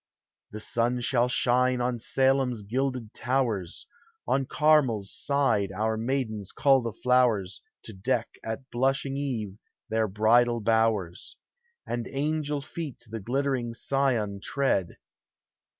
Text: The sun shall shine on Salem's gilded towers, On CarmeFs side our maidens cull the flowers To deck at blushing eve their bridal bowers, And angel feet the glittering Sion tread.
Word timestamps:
The 0.49 0.59
sun 0.59 0.99
shall 1.01 1.27
shine 1.29 1.79
on 1.79 1.99
Salem's 1.99 2.63
gilded 2.63 3.13
towers, 3.13 3.85
On 4.27 4.47
CarmeFs 4.47 5.09
side 5.09 5.71
our 5.71 5.95
maidens 5.95 6.51
cull 6.51 6.81
the 6.81 6.91
flowers 6.91 7.61
To 7.83 7.93
deck 7.93 8.27
at 8.43 8.71
blushing 8.71 9.15
eve 9.15 9.59
their 9.91 10.07
bridal 10.07 10.59
bowers, 10.59 11.37
And 11.85 12.07
angel 12.07 12.63
feet 12.63 13.03
the 13.11 13.19
glittering 13.19 13.75
Sion 13.75 14.39
tread. 14.41 14.97